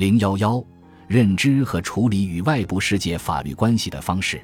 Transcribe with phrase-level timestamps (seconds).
[0.00, 0.64] 零幺幺，
[1.06, 4.40] 认知和处理与外部世界法律关系的方式，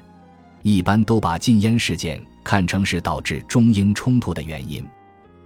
[0.61, 4.85] 一般都把禁烟事件看成是导致中英冲突的原因。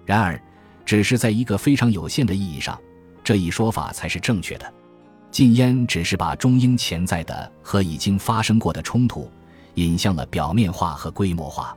[0.06, 0.38] 然而，
[0.84, 2.78] 只是在一个非常有限的意义上，
[3.24, 4.74] 这一说法才是正确的。
[5.32, 9.32] 禁烟只是把中英潜在的和已经发生过的冲突
[9.76, 11.74] 引向了表面化和规模化。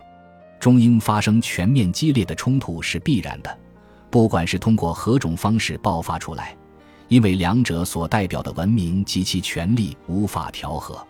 [0.58, 3.58] 中英发生全面激烈的冲突是必然的，
[4.10, 6.56] 不管是通过何种方式爆发出来。
[7.08, 11.06] 因为两者所代表的文明及其权力无法调和，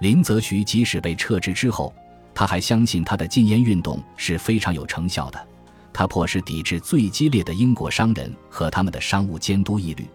[0.00, 1.94] 林则徐即使被撤职之后，
[2.34, 5.46] 他还相信他的禁烟运动是非常有成效的。
[5.92, 10.06] 他迫使抵制最激烈的英国商人和他们的商务监督一律，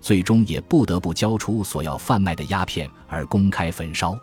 [0.00, 4.18] 最终也不得不交出所要贩卖的鸦片而公开焚烧。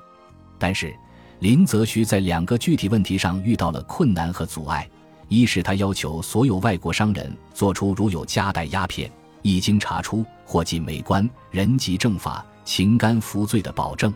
[0.57, 0.93] 但是，
[1.39, 4.87] 林则徐在两个具体问题上遇到了困难和阻碍：
[5.27, 9.11] 一是他要求所有外国商人做出如有夹带鸦片。
[9.41, 14.11] 一经查出或进美官人及正法情甘服罪的保证，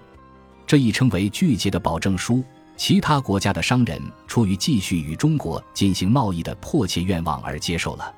[0.65, 2.43] 这一称为拒绝的保证书，
[2.75, 8.11] 其他国家的商人出于继续与中国进行贸易的迫切愿望而接受了，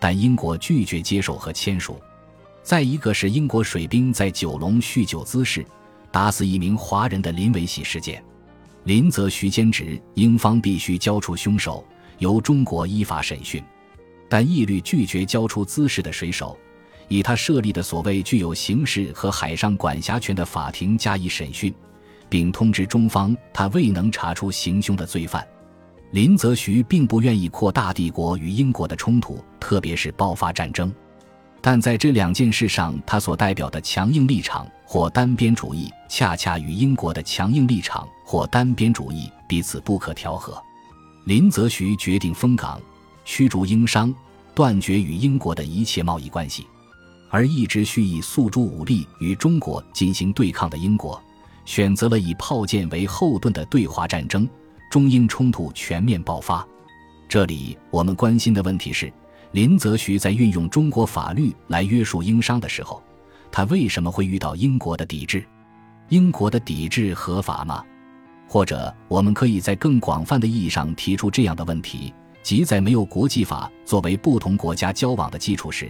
[0.00, 1.96] 但英国拒绝接受和签署。
[2.64, 5.64] 再一个是英国水兵在九龙酗酒滋事，
[6.10, 8.20] 打死一名华人的林维喜事件，
[8.82, 11.84] 林则徐坚持英方必须交出凶手，
[12.18, 13.62] 由中国依法审讯。
[14.28, 16.58] 但一律拒绝交出姿势的水手，
[17.10, 21.74] 以他设立的所谓具有刑事和海上管辖权的法庭加以审讯，
[22.28, 25.44] 并通知中方他未能查出行凶的罪犯。
[26.12, 30.92] 林则徐并不愿意扩大帝国与英国的冲突，特别是爆发战争。
[31.60, 40.56] 但在这两件事上，他所代表的强硬立场或单边主义，恰恰与英国的强硬立场或单边主义彼此不可调和。
[41.26, 42.80] 林则徐决定封港。
[43.24, 44.14] 驱逐英商，
[44.54, 46.66] 断绝与英国的一切贸易关系，
[47.30, 51.22] 而一直蓄意诉诸武力与中国进行对抗的英国，
[51.64, 54.46] 选择了以炮舰为后盾的对华战争，
[54.90, 56.66] 中英冲突全面爆发。
[57.28, 59.12] 这里我们关心的问题是，
[59.52, 63.00] 林则徐在运用中国法律来约束英商的时候，
[63.52, 65.44] 他为什么会遇到英国的抵制？
[66.08, 67.84] 英国的抵制合法吗？
[68.48, 72.12] 或者，我们可以在更广泛的意义上提出这样的问题？
[72.42, 75.88] 即在没有国际法作为不同国家交往的基础时，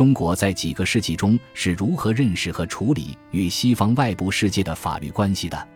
[0.00, 5.68] 中国在几个世纪中是如何认识和处理与西方外部世界的法律关系的？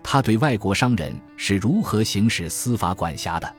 [0.00, 3.56] 他对外国商人是如何行使司法管辖的？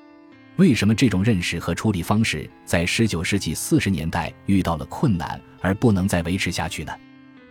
[0.55, 6.93] 为什么这种认识和处理方式在19世纪40年代遇到了困难而不能再维持下去呢？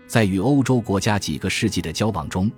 [0.06, 2.50] 在与欧洲国家几个世纪的交往中，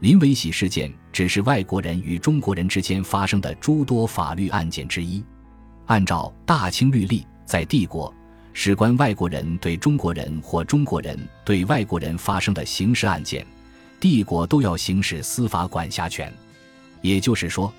[0.00, 5.24] 林维喜事件只是外国人与中国人之间发生的诸多法律案件之一。
[5.86, 8.14] 按照大清律例，在帝国，
[8.56, 13.44] 事关外国人对中国人或中国人对外国人发生的刑事案件，
[13.98, 16.32] 帝国都要行使司法管辖权。
[17.02, 17.70] 也就是说，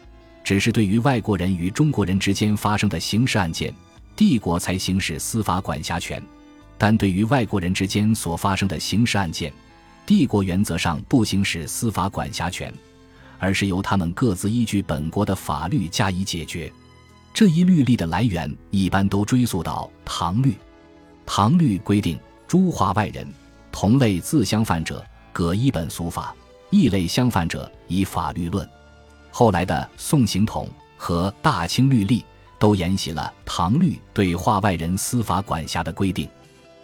[0.43, 3.73] 只是对于外国人与中国人之间发生的刑事案件，
[4.17, 6.21] 帝国才行使司法管辖权；
[6.77, 9.51] 但对于外国人之间所发生的刑事案件，
[10.05, 12.71] 帝国原则上不行使司法管辖权，
[13.39, 16.71] 而是由他们各自依据本国的法律加以解决。
[17.33, 20.53] 这一律例的来源一般都追溯到唐律。
[21.25, 23.27] 唐律规定，诸化外人
[23.71, 25.03] 同类自相犯者，
[25.33, 26.33] 各依本俗法；
[26.69, 28.67] 异类相犯者，以法律论。
[29.31, 32.23] 后来的宋刑统和大清律例
[32.57, 36.29] 都沿袭了唐律对化外人司法管辖的规定。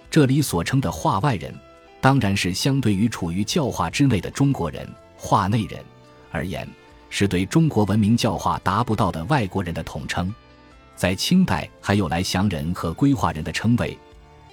[0.10, 1.54] 这里所称的化外人，
[2.02, 5.80] 当然是相对于处于教化之内的中国人化内人
[6.32, 6.68] 而言。
[7.14, 10.34] 是对中国文明教化达不到的外国人的统称，
[10.96, 13.98] 在清代还有来降人和归化人的称谓，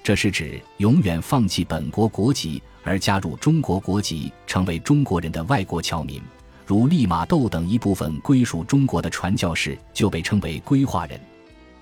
[0.09, 6.19] 这是指永远放弃本国国籍而加入中国国籍成为中国人的外国侨民，
[6.65, 11.21] 如利玛窦等一部分归属中国的传教士就被称为归化人。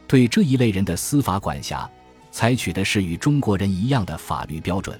[0.09, 1.89] 对这一类人的司法管辖，
[2.33, 4.99] 采取的是与中国人一样的法律标准。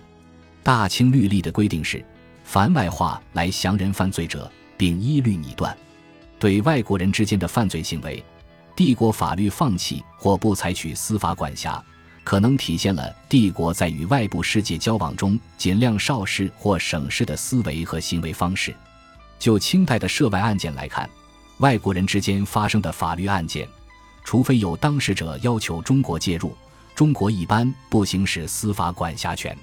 [0.63, 2.05] 大清律例的规定是，
[2.45, 4.49] 凡外化来降人犯罪者。
[4.77, 5.77] 并一律拟断，
[6.39, 8.23] 对外国人之间的犯罪行为，
[8.77, 11.85] 帝国法律放弃或不采取司法管辖，
[12.27, 18.75] 可能体现了帝国在与外部世界交往中尽量少事或省事的思维和行为方式。
[19.39, 21.09] 就清代的涉外案件来看，
[21.59, 23.69] 外国人之间发生的法律案件，
[24.25, 26.53] 除非有当事者要求中国介入，
[26.97, 29.55] 中国一般不行使司法管辖权；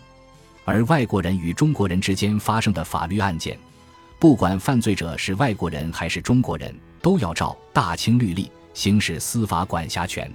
[0.63, 3.59] 而外国人与中国人之间发生的法律案件，
[4.19, 10.31] 不管犯罪者是外国人还是中国人，都要照大清律例行使司法管辖权。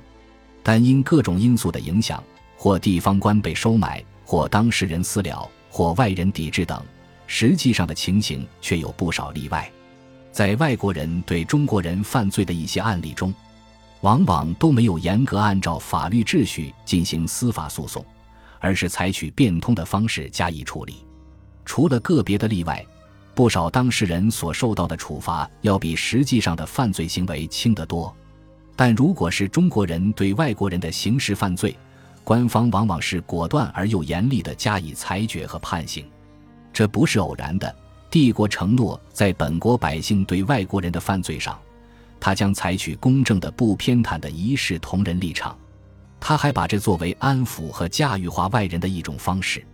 [0.68, 2.22] 但因各种因素的影响，
[2.54, 6.84] 或地方官被收买，或当事人私了，或外人抵制等，
[7.26, 9.72] 实际上的情形却有不少例外。
[10.30, 13.32] 在外国人对中国人犯罪的一些案例中，
[14.02, 18.04] 往往都没有严格按照法律秩序进行司法诉讼，
[18.58, 20.96] 而是采取变通的方式加以处理。
[21.64, 22.84] 除了个别的例外，
[23.34, 28.14] 不少当事人所受到的处罚要比实际上的犯罪行为轻得多。
[28.80, 31.76] 但如果是中国人对外国人的刑事犯罪，
[32.22, 36.06] 官方往往是果断而又严厉的加以裁决和判刑，
[36.72, 37.74] 这不是偶然的。
[38.08, 41.58] 帝国承诺在本国百姓对外国人的犯罪上。
[42.20, 45.58] 他将采取公正的、不偏袒的一视同仁立场。
[46.20, 49.64] 他还把这作为安抚和驾驭化外人的一种方式。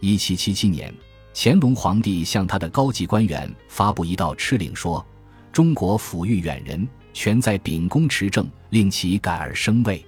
[0.00, 0.92] 一七七七年，
[1.34, 5.02] 乾隆皇帝向他的高级官员发布一道敕令，说
[5.50, 10.04] ：“中国抚育远人，全在秉公持政，令其改而生畏；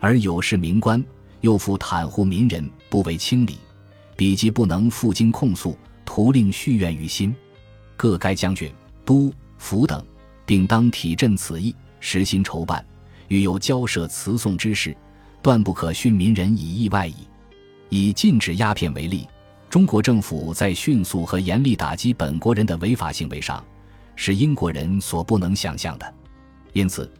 [0.00, 1.02] 而有事民官，
[1.40, 3.58] 又复袒护民人，不为清理，
[4.16, 7.34] 彼即不能负荆控诉，徒令续怨于心。
[7.96, 8.72] 各该将军、
[9.04, 10.04] 都府等。”
[10.46, 12.84] 并当体振此意，实心筹办。
[13.28, 14.94] 欲有交涉辞讼之事，
[15.40, 17.14] 断不可训民人以意外矣。
[17.88, 19.26] 以禁止鸦片为例，
[19.70, 23.64] 中国政府在迅速和严厉打击本国人的违法行为上，
[24.16, 26.14] 是英国人所不能想象的。
[26.74, 27.10] 因此，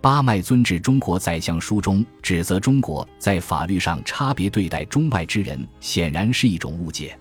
[0.00, 7.16] 巴麦尊致中国宰相书中指责中国在法律上差别对待中外之人，显然是一种误解。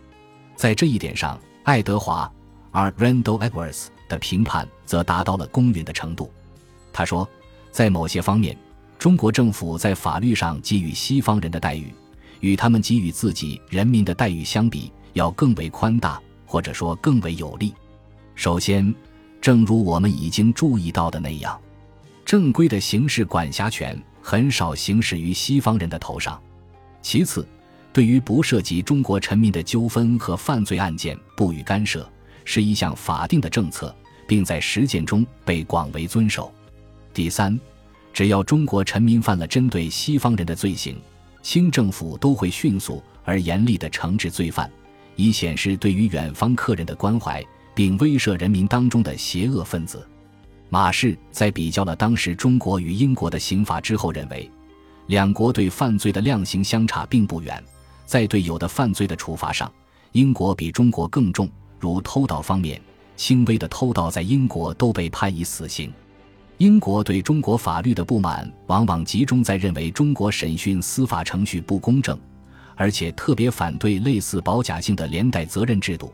[0.56, 2.30] 在这一点上，爱德华
[2.72, 2.92] ·R.
[2.94, 3.88] Randall Edwards。
[4.12, 6.30] 的评判则达到了公允的程度。
[6.92, 7.26] 他说，
[7.72, 8.58] 在某些方面，
[9.00, 11.94] 中国政府在法律上给予西方人的待遇，
[12.42, 17.74] 与他们给予自己人民的待遇相比，要更为宽大，或者说更为有利。
[18.36, 18.94] 首先，
[19.40, 21.58] 正如我们已经注意到的那样，
[22.32, 26.42] 正规的刑事管辖权很少行使于西方人的头上。
[27.02, 27.46] 其次，
[27.92, 32.10] 对于不涉及中国臣民的纠纷和犯罪案件，不予干涉，
[32.46, 33.94] 是一项法定的政策。
[34.26, 36.50] 并在实践中被广为遵守。
[37.14, 37.60] 第三，
[38.14, 40.96] 只要中国臣民犯了针对西方人的罪行，
[41.42, 44.72] 清政府都会迅速而严厉地惩治罪犯，
[45.18, 47.44] 以显示对于远方客人的关怀，
[47.76, 50.08] 并威慑人民当中的邪恶分子。
[50.74, 54.50] 马氏在比较了当时中国与英国的刑法之后，认为
[55.08, 57.62] 两国对犯罪的量刑相差并不远，
[58.06, 59.70] 在对有的犯罪的处罚上，
[60.14, 62.82] 英国比中国更重，如偷盗方面。
[63.18, 65.92] 轻微的偷盗在英国都被判以死刑。
[66.58, 72.18] 英国对中国法律的不满，往往集中在认为中国审讯司法程序不公正，
[72.76, 76.14] 而且特别反对类似保甲性的连带责任制度，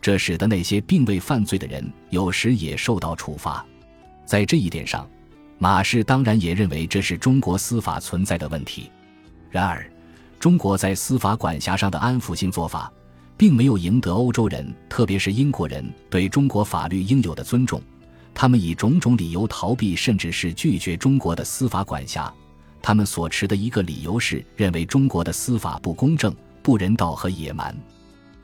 [0.00, 3.62] 这使得那些并未犯罪的人有时也受到处罚。
[4.30, 5.10] 在这一点上，
[5.58, 8.88] 马氏当然也认为这是中国司法存在的问题。
[9.50, 9.90] 然而，
[10.38, 12.88] 中国在司法管辖上的安抚性做法。
[13.36, 17.80] 并没有赢得欧洲人，特别是英国人对中国法律应有的尊重。
[18.34, 22.30] 他们以种种理由逃避，甚至是拒绝中国的司法管辖。
[22.82, 27.74] 他们所持的一个理由是认为中国的司法不公正、不人道和野蛮。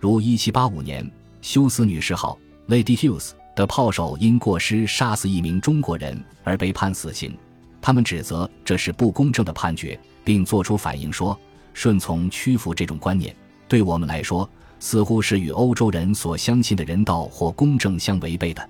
[0.00, 1.11] 如1785年，
[1.43, 7.37] 休斯女士号 Lady Hughes 的炮手因过失杀死一名中国人而被判死刑。
[7.81, 11.37] 他们指责这是不公正的判决，并作出反应说
[11.75, 13.35] ：“顺从屈服这种观念，
[13.67, 14.49] 对我们来说。”
[14.79, 18.69] 似乎是与欧洲人所相信的人道或公正相违背的。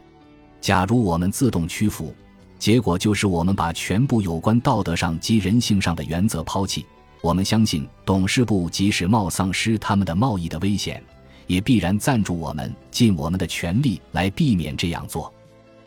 [0.61, 2.15] 假如我们自动屈服，
[2.61, 6.87] 结果就是我们把全部有关道德上及人性上的原则抛弃。
[7.23, 11.03] 我们相信董事部即使冒丧失他们的贸易的危险，
[11.47, 15.33] 也必然赞助我们尽我们的全力来避免这样做。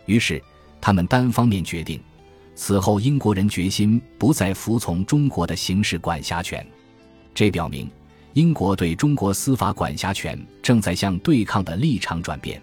[0.05, 0.41] 于是，
[0.81, 2.01] 他们单方面决定，
[2.55, 6.65] 此后英国人决心不再服从中国的刑事管辖权。
[7.33, 7.89] 这表明。
[8.33, 12.61] 英国对中国司法管辖权正在向对抗的立场转变。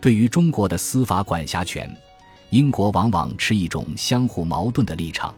[0.00, 1.94] 对于中国的司法管辖权，
[2.48, 5.32] 英国往往持一种相互矛盾的立场。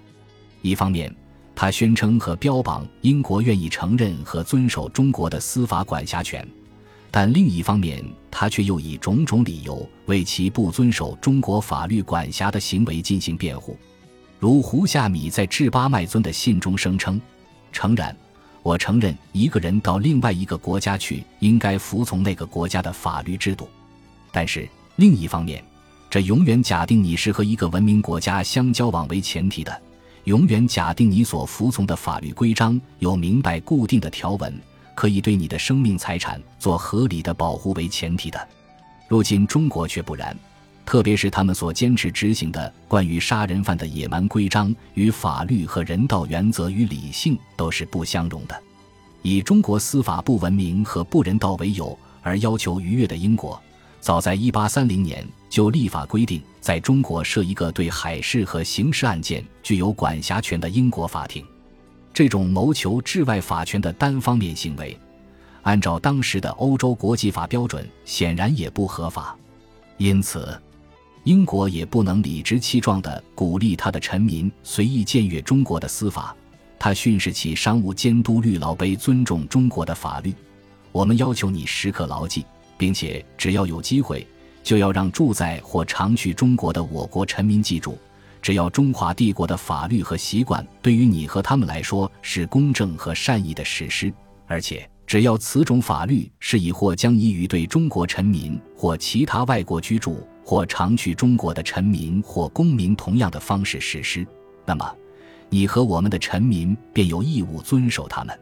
[0.62, 1.14] 一方面，
[1.52, 6.46] 他宣称和标榜英国愿意承认和遵守中国的司法管辖权，
[7.10, 13.76] 但另一方面，他却又以种种理由为其不遵守中国法律管辖的行为进行辩护。
[14.38, 17.20] 如胡夏米在致巴麦尊的信中声称
[17.72, 18.14] ：“诚然。”
[18.62, 23.68] 我承认，一个人到另外一个国家去，应该服从那个国家的法律制度。
[24.32, 25.62] 但是另一方面，
[26.10, 29.80] 这永远假定你是和一个文明国家相交往为前提的，
[30.24, 34.52] 永远假定你所服从的法律规章有明白固定的条文，
[34.96, 38.48] 可以对你的生命财产做合理的保护为前提的。
[39.06, 40.36] 如今中国却不然，
[40.84, 48.62] 特别是他们所坚持执行的关于杀人犯的野蛮规章，与法律和人道原则与理性都是不相容的。
[49.22, 53.60] 以中国司法不文明和不人道为由而要求逾越的英国，
[54.00, 61.44] 早在1830年就立法规定，在中国设一个对海事和刑事案件具有管辖权的英国法庭。
[62.16, 64.98] 这种谋求治外法权的单方面行为，
[65.60, 69.36] 按照当时的欧洲国际法标准，显然也不合法。
[69.98, 70.58] 因此，
[71.24, 76.34] 英国也不能理直气壮地鼓励他的臣民随意僭越中国的司法。
[76.78, 80.32] 他训示其商务监督律老碑尊重中国的法律。
[80.92, 82.46] 我们要求你时刻牢记，
[82.78, 84.26] 并且只要有机会，
[84.62, 87.98] 就要让住在或常去中国的我国臣民记住。
[88.46, 94.14] 只要中华帝国的法律和习惯对于你和他们来说是公正和善意的实施，
[94.46, 104.24] 而且只要此种法律是以或将以与对中国臣民或其他外国居住或常去中国的臣民或公民同样的方式实施，
[104.64, 104.96] 那么
[105.50, 108.40] 你和我们的臣民便有义务遵守他们。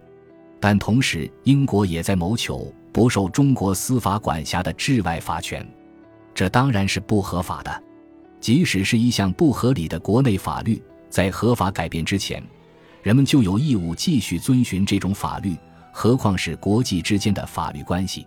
[0.60, 5.66] 但同时，英国也在谋求不受中国司法管辖的治外法权，
[6.34, 7.82] 这当然是不合法的。
[8.44, 12.42] 即使是一项不合理的国内法律，在合法改变之前，
[13.02, 15.56] 人们就有义务继续遵循这种法律，
[15.90, 18.26] 何况是国际之间的法律关系。